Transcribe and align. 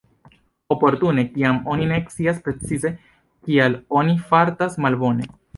Oportune 0.75 1.25
kiam 1.35 1.59
oni 1.75 1.85
ne 1.93 1.99
scias 2.15 2.41
precize 2.47 2.95
kial 3.05 3.79
oni 4.03 4.19
fartas 4.33 4.83
malbone. 4.89 5.33